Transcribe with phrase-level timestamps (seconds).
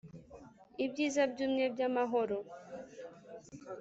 [0.85, 2.37] ibyiza byumye byamahoro